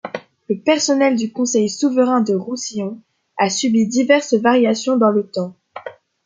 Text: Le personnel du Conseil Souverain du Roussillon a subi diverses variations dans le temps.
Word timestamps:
Le 0.49 0.55
personnel 0.59 1.15
du 1.15 1.31
Conseil 1.31 1.69
Souverain 1.69 2.21
du 2.21 2.33
Roussillon 2.35 2.99
a 3.37 3.51
subi 3.51 3.85
diverses 3.87 4.33
variations 4.33 4.97
dans 4.97 5.11
le 5.11 5.29
temps. 5.29 5.55